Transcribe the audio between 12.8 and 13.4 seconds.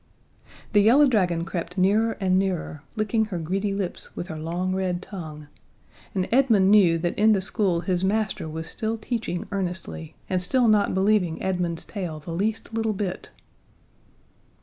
bit.